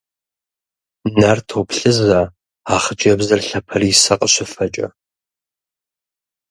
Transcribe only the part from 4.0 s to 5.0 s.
къыщыфэкӏэ.